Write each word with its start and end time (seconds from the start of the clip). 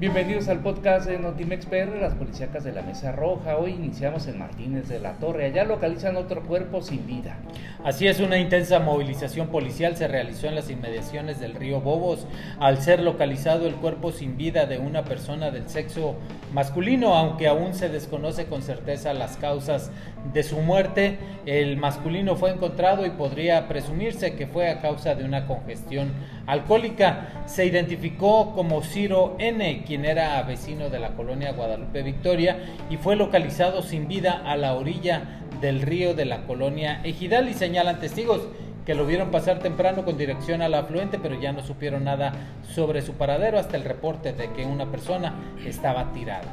Bienvenidos 0.00 0.48
al 0.48 0.60
podcast 0.60 1.06
de 1.06 1.18
Notimex 1.18 1.66
PR, 1.66 2.00
las 2.00 2.14
policíacas 2.14 2.64
de 2.64 2.72
la 2.72 2.80
Mesa 2.80 3.12
Roja. 3.12 3.58
Hoy 3.58 3.72
iniciamos 3.72 4.26
en 4.28 4.38
Martínez 4.38 4.88
de 4.88 4.98
la 4.98 5.18
Torre. 5.18 5.44
Allá 5.44 5.64
localizan 5.64 6.16
otro 6.16 6.42
cuerpo 6.42 6.80
sin 6.80 7.06
vida. 7.06 7.36
Así 7.84 8.06
es, 8.06 8.18
una 8.18 8.38
intensa 8.38 8.78
movilización 8.78 9.48
policial 9.48 9.98
se 9.98 10.08
realizó 10.08 10.46
en 10.46 10.54
las 10.54 10.70
inmediaciones 10.70 11.38
del 11.38 11.54
río 11.54 11.82
Bobos 11.82 12.26
al 12.60 12.80
ser 12.80 13.02
localizado 13.02 13.66
el 13.66 13.74
cuerpo 13.74 14.10
sin 14.10 14.38
vida 14.38 14.64
de 14.64 14.78
una 14.78 15.04
persona 15.04 15.50
del 15.50 15.68
sexo 15.68 16.16
masculino, 16.54 17.14
aunque 17.14 17.46
aún 17.46 17.74
se 17.74 17.90
desconoce 17.90 18.46
con 18.46 18.62
certeza 18.62 19.12
las 19.12 19.36
causas 19.36 19.90
de 20.32 20.42
su 20.42 20.60
muerte. 20.60 21.18
El 21.44 21.76
masculino 21.76 22.36
fue 22.36 22.50
encontrado 22.50 23.04
y 23.04 23.10
podría 23.10 23.68
presumirse 23.68 24.34
que 24.34 24.46
fue 24.46 24.70
a 24.70 24.80
causa 24.80 25.14
de 25.14 25.24
una 25.24 25.46
congestión 25.46 26.12
alcohólica. 26.46 27.44
Se 27.44 27.66
identificó 27.66 28.52
como 28.54 28.82
Ciro 28.82 29.36
N, 29.38 29.84
quien 29.90 30.04
era 30.04 30.40
vecino 30.44 30.88
de 30.88 31.00
la 31.00 31.16
colonia 31.16 31.50
Guadalupe 31.50 32.04
Victoria 32.04 32.58
y 32.90 32.96
fue 32.96 33.16
localizado 33.16 33.82
sin 33.82 34.06
vida 34.06 34.40
a 34.46 34.56
la 34.56 34.74
orilla 34.74 35.40
del 35.60 35.82
río 35.82 36.14
de 36.14 36.26
la 36.26 36.46
colonia 36.46 37.00
Ejidal 37.02 37.48
y 37.48 37.54
señalan 37.54 37.98
testigos 37.98 38.46
que 38.86 38.94
lo 38.94 39.04
vieron 39.04 39.32
pasar 39.32 39.58
temprano 39.58 40.04
con 40.04 40.16
dirección 40.16 40.62
al 40.62 40.74
afluente, 40.74 41.18
pero 41.20 41.40
ya 41.40 41.52
no 41.52 41.64
supieron 41.64 42.04
nada 42.04 42.34
sobre 42.72 43.02
su 43.02 43.14
paradero 43.14 43.58
hasta 43.58 43.76
el 43.76 43.82
reporte 43.82 44.32
de 44.32 44.52
que 44.52 44.64
una 44.64 44.92
persona 44.92 45.34
estaba 45.66 46.12
tirada. 46.12 46.46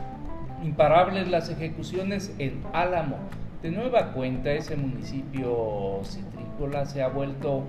Imparables 0.64 1.28
las 1.28 1.52
ejecuciones 1.52 2.34
en 2.40 2.64
Álamo. 2.74 3.18
De 3.62 3.70
nueva 3.70 4.14
cuenta, 4.14 4.52
ese 4.52 4.76
municipio 4.76 6.02
citrícola 6.04 6.88
se 6.88 7.04
ha 7.04 7.08
vuelto 7.08 7.66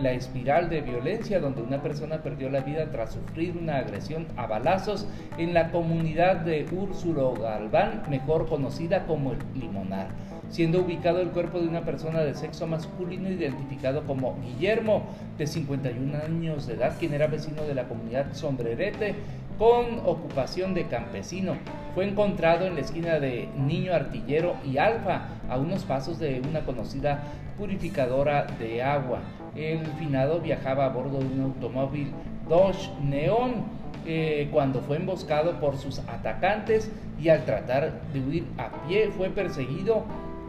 la 0.00 0.12
espiral 0.12 0.68
de 0.68 0.80
violencia 0.80 1.40
donde 1.40 1.62
una 1.62 1.82
persona 1.82 2.22
perdió 2.22 2.50
la 2.50 2.60
vida 2.60 2.90
tras 2.90 3.12
sufrir 3.12 3.56
una 3.56 3.78
agresión 3.78 4.26
a 4.36 4.46
balazos 4.46 5.06
en 5.38 5.54
la 5.54 5.70
comunidad 5.70 6.36
de 6.36 6.66
Úrsulo 6.72 7.34
Galván, 7.34 8.02
mejor 8.08 8.48
conocida 8.48 9.06
como 9.06 9.32
el 9.32 9.38
Limonar, 9.54 10.08
siendo 10.48 10.80
ubicado 10.80 11.20
el 11.20 11.30
cuerpo 11.30 11.60
de 11.60 11.68
una 11.68 11.84
persona 11.84 12.20
de 12.20 12.34
sexo 12.34 12.66
masculino 12.66 13.30
identificado 13.30 14.04
como 14.04 14.36
Guillermo, 14.40 15.04
de 15.38 15.46
51 15.46 16.16
años 16.18 16.66
de 16.66 16.74
edad, 16.74 16.96
quien 16.98 17.14
era 17.14 17.26
vecino 17.26 17.62
de 17.62 17.74
la 17.74 17.84
comunidad 17.84 18.32
Sombrerete 18.32 19.14
con 19.58 20.00
ocupación 20.04 20.74
de 20.74 20.86
campesino. 20.86 21.54
Fue 21.94 22.08
encontrado 22.08 22.66
en 22.66 22.74
la 22.74 22.80
esquina 22.80 23.20
de 23.20 23.48
Niño 23.56 23.94
Artillero 23.94 24.56
y 24.64 24.78
Alfa, 24.78 25.28
a 25.48 25.58
unos 25.58 25.84
pasos 25.84 26.18
de 26.18 26.42
una 26.48 26.64
conocida 26.64 27.22
purificadora 27.56 28.46
de 28.58 28.82
agua. 28.82 29.20
El 29.54 29.86
finado 29.98 30.40
viajaba 30.40 30.86
a 30.86 30.88
bordo 30.88 31.20
de 31.20 31.26
un 31.26 31.42
automóvil 31.42 32.10
Dodge 32.48 32.90
Neon 33.02 33.64
eh, 34.06 34.48
cuando 34.52 34.80
fue 34.80 34.96
emboscado 34.96 35.60
por 35.60 35.78
sus 35.78 36.00
atacantes 36.00 36.90
y 37.22 37.28
al 37.28 37.44
tratar 37.44 38.02
de 38.12 38.20
huir 38.20 38.44
a 38.58 38.68
pie 38.86 39.10
fue 39.16 39.30
perseguido 39.30 40.04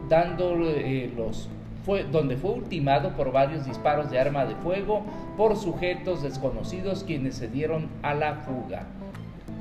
dándole 0.09 1.05
eh, 1.05 1.13
los 1.15 1.47
fue, 1.85 2.03
donde 2.03 2.35
fue 2.35 2.51
ultimado 2.51 3.15
por 3.15 3.31
varios 3.31 3.65
disparos 3.65 4.09
de 4.09 4.19
arma 4.19 4.45
de 4.45 4.55
fuego 4.55 5.05
por 5.37 5.55
sujetos 5.55 6.23
desconocidos 6.23 7.03
quienes 7.03 7.35
se 7.35 7.47
dieron 7.47 7.89
a 8.01 8.13
la 8.13 8.35
fuga. 8.37 8.87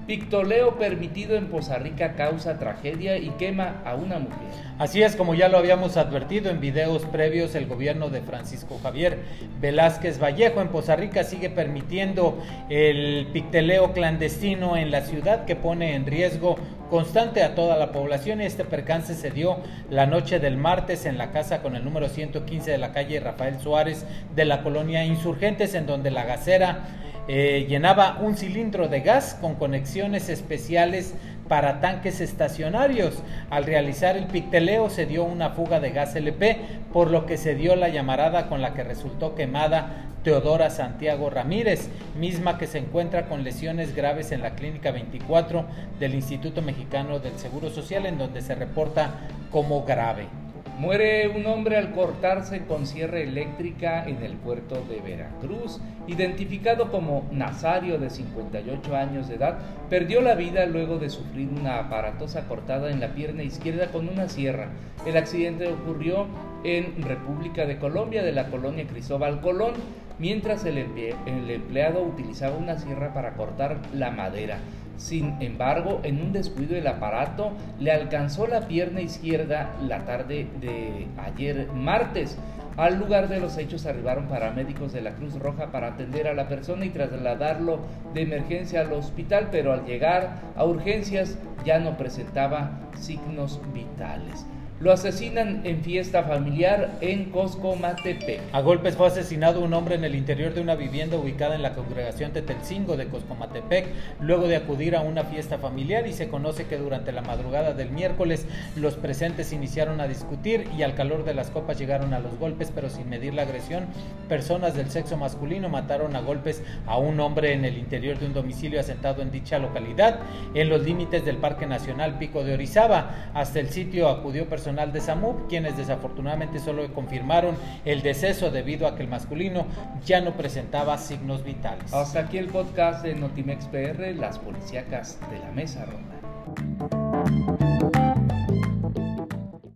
Pictoleo 0.07 0.77
permitido 0.79 1.37
en 1.37 1.47
Poza 1.47 1.79
Rica 1.79 2.15
causa 2.15 2.59
tragedia 2.59 3.17
y 3.17 3.31
quema 3.31 3.81
a 3.87 3.95
una 3.95 4.19
mujer. 4.19 4.37
Así 4.79 5.03
es 5.03 5.17
como 5.17 5.35
ya 5.35 5.49
lo 5.49 5.57
habíamos 5.57 5.97
advertido 5.97 6.51
en 6.51 6.61
videos 6.61 7.07
previos, 7.07 7.55
el 7.55 7.67
gobierno 7.67 8.11
de 8.11 8.21
Francisco 8.21 8.79
Javier 8.83 9.21
Velázquez 9.61 10.21
Vallejo 10.21 10.61
en 10.61 10.69
Poza 10.69 10.97
Rica 10.97 11.25
sigue 11.25 11.49
permitiendo 11.49 12.39
el 12.69 13.29
picteleo 13.33 13.93
clandestino 13.93 14.77
en 14.77 14.91
la 14.91 15.03
ciudad 15.03 15.47
que 15.47 15.57
pone 15.57 15.95
en 15.95 16.05
riesgo 16.05 16.57
constante 16.91 17.43
a 17.43 17.55
toda 17.55 17.77
la 17.77 17.93
población 17.93 18.41
este 18.41 18.65
percance 18.65 19.15
se 19.15 19.31
dio 19.31 19.59
la 19.91 20.07
noche 20.07 20.39
del 20.39 20.57
martes 20.59 21.07
en 21.07 21.17
la 21.17 21.33
casa 21.33 21.63
con 21.63 21.77
el 21.77 21.85
número 21.85 22.09
115 22.09 22.71
de 22.71 22.79
la 22.79 22.93
calle 22.93 23.21
Rafael 23.21 23.59
Suárez 23.59 24.05
de 24.35 24.45
la 24.45 24.63
colonia 24.63 25.05
Insurgentes 25.05 25.75
en 25.75 25.87
donde 25.87 26.11
la 26.11 26.25
gasera 26.25 27.04
eh, 27.27 27.67
llenaba 27.69 28.19
un 28.21 28.37
cilindro 28.37 28.89
de 28.89 29.01
gas 29.01 29.37
con 29.41 29.55
conexiones 29.55 30.29
especiales 30.29 31.15
para 31.49 31.81
tanques 31.81 32.21
estacionarios. 32.21 33.23
Al 33.51 33.65
realizar 33.65 34.17
el 34.17 34.27
picteleo 34.27 34.91
se 34.91 35.07
dio 35.07 35.25
una 35.25 35.51
fuga 35.51 35.81
de 35.81 35.91
gas 35.91 36.15
LP, 36.17 36.59
por 36.93 37.11
lo 37.11 37.27
que 37.27 37.37
se 37.37 37.55
dio 37.55 37.77
la 37.77 37.89
llamarada 37.89 38.49
con 38.49 38.61
la 38.61 38.75
que 38.75 38.85
resultó 38.85 39.35
quemada 39.35 40.11
Teodora 40.23 40.71
Santiago 40.71 41.29
Ramírez, 41.29 41.89
misma 42.19 42.57
que 42.57 42.67
se 42.67 42.79
encuentra 42.79 43.27
con 43.27 43.45
lesiones 43.45 43.95
graves 43.95 44.33
en 44.33 44.41
la 44.41 44.55
Clínica 44.55 44.91
24 44.91 45.67
del 46.01 46.15
Instituto 46.15 46.63
Mexicano 46.63 47.19
del 47.19 47.39
Seguro 47.39 47.69
Social, 47.69 48.07
en 48.07 48.17
donde 48.17 48.41
se 48.41 48.55
reporta 48.55 49.11
como 49.51 49.85
grave. 49.85 50.44
Muere 50.79 51.29
un 51.29 51.47
hombre 51.47 51.77
al 51.77 51.93
cortarse 51.93 52.65
con 52.67 52.87
sierra 52.87 53.21
eléctrica 53.21 54.05
en 54.09 54.25
el 54.25 54.33
puerto 54.33 54.85
de 54.89 55.01
Veracruz. 55.01 55.81
Identificado 56.09 56.91
como 56.91 57.29
Nazario 57.31 57.99
de 57.99 58.11
58 58.11 58.97
años 58.97 59.29
de 59.29 59.37
edad, 59.37 59.59
perdió 59.89 60.21
la 60.21 60.35
vida 60.35 60.67
luego 60.67 60.99
de 60.99 61.11
sufrir 61.11 61.49
una 61.49 61.79
aparatosa 61.79 62.49
cortada 62.49 62.91
en 62.91 62.99
la 62.99 63.15
pierna 63.15 63.45
izquierda 63.45 63.93
con 63.93 64.09
una 64.09 64.29
sierra. 64.29 64.67
El 65.07 65.17
accidente 65.17 65.69
ocurrió 65.69 66.27
en 66.65 67.03
República 67.03 67.67
de 67.67 67.79
Colombia, 67.79 68.25
de 68.25 68.33
la 68.33 68.49
colonia 68.49 68.85
Cristóbal 68.87 69.41
Colón, 69.41 69.75
mientras 70.19 70.65
el, 70.65 70.79
empleado 71.27 72.03
utilizaba 72.03 72.57
una 72.57 72.79
sierra 72.79 73.15
para 73.15 73.35
cortar 73.35 73.79
la 73.95 74.11
madera. 74.11 74.59
Sin 74.97 75.41
embargo, 75.41 76.01
en 76.05 76.21
un 76.21 76.33
descuido 76.33 76.77
el 76.77 76.87
aparato 76.87 77.53
le 77.81 77.93
alcanzó 77.93 78.47
la 78.47 78.69
pierna 78.69 79.01
izquierda 79.01 79.75
la 79.83 80.05
tarde 80.05 80.47
de 80.61 81.07
ayer 81.19 81.69
martes. 81.73 82.39
Al 82.77 82.99
lugar 82.99 83.29
de 83.29 83.39
los 83.39 83.57
hechos 83.57 83.87
arribaron 83.87 84.27
paramédicos 84.27 84.93
de 84.93 85.01
la 85.01 85.15
Cruz 85.15 85.39
Roja 85.39 85.71
para 85.71 85.89
atender 85.89 86.27
a 86.27 86.35
la 86.35 86.49
persona 86.49 86.85
y 86.85 86.91
trasladarlo 86.91 87.79
de 88.15 88.23
emergencia 88.23 88.81
al 88.81 88.93
hospital, 88.93 89.49
pero 89.53 89.73
al 89.73 89.85
llegar 89.85 90.41
a 90.57 90.65
urgencias 90.65 91.39
ya 91.65 91.79
no 91.79 91.97
presentaba 91.97 92.73
signos 92.97 93.61
vitales. 93.73 94.45
Lo 94.85 94.93
asesinan 94.93 95.63
en 95.65 95.81
fiesta 95.81 96.25
familiar 96.25 96.99
en 97.01 97.31
Coscomatepec. 97.31 98.43
A 98.53 98.61
golpes 98.61 98.97
fue 98.97 99.07
asesinado 99.07 99.63
un 99.63 99.73
hombre 99.73 99.95
en 99.95 100.05
el 100.05 100.15
interior 100.15 100.53
de 100.53 100.61
una 100.61 100.75
vivienda 100.75 101.17
ubicada 101.17 101.55
en 101.55 101.63
la 101.63 101.73
congregación 101.73 102.33
Tetelcingo 102.33 102.99
de 102.99 103.07
Coscomatepec, 103.07 103.87
luego 104.21 104.47
de 104.47 104.57
acudir 104.57 104.95
a 104.95 105.01
una 105.01 105.25
fiesta 105.25 105.57
familiar 105.57 106.07
y 106.07 106.13
se 106.13 106.29
conoce 106.29 106.67
que 106.67 106.77
durante 106.77 107.13
la 107.13 107.23
madrugada 107.23 107.73
del 107.73 107.93
miércoles 107.93 108.45
los 108.77 108.97
presentes 108.97 109.55
iniciaron 109.55 110.03
a 110.03 110.07
discutir 110.07 110.69
y 110.77 110.83
al 110.83 110.95
calor 110.95 111.25
de 111.25 111.33
las 111.33 111.49
copas 111.49 111.79
llegaron 111.79 112.13
a 112.13 112.21
los 112.21 112.39
golpes, 112.39 112.71
pero 112.75 112.91
sin 112.91 113.09
medir 113.09 113.33
la 113.33 113.45
agresión, 113.45 113.87
personas 114.29 114.75
del 114.75 114.91
sexo 114.91 115.17
masculino 115.17 115.71
mataron 115.71 116.15
a 116.15 116.21
golpes 116.21 116.63
a 116.87 116.99
un 116.99 117.21
hombre 117.21 117.55
en 117.55 117.65
el 117.65 117.79
interior 117.79 118.19
de 118.19 118.27
un 118.27 118.35
domicilio 118.35 118.81
asentado 118.81 119.23
en 119.23 119.31
dicha 119.31 119.59
localidad, 119.59 120.19
en 120.53 120.69
los 120.69 120.83
límites 120.83 121.25
del 121.25 121.39
Parque 121.39 121.65
Nacional 121.65 122.19
Pico 122.19 122.45
de 122.45 122.53
Orizaba. 122.53 123.31
Hasta 123.33 123.61
el 123.61 123.71
sitio 123.71 124.11
acudió 124.11 124.47
personal 124.75 124.93
de 124.93 125.01
SAMUP, 125.01 125.49
quienes 125.49 125.77
desafortunadamente 125.77 126.59
solo 126.59 126.93
confirmaron 126.93 127.57
el 127.85 128.03
deceso 128.03 128.51
debido 128.51 128.89
a 128.89 128.97
que 128.97 129.05
el 129.05 129.09
masculino 129.09 129.67
ya 130.05 130.21
no 130.21 130.33
presentaba 130.33 130.99
signos 130.99 131.45
vitales. 131.45 131.93
Hasta 131.93 132.21
aquí 132.21 132.39
el 132.39 132.49
podcast 132.49 133.05
de 133.05 133.15
Notimex 133.15 133.67
PR, 133.67 134.15
las 134.17 134.39
policíacas 134.39 135.19
de 135.31 135.39
la 135.39 135.53
mesa 135.53 135.85
ronda. 135.85 136.24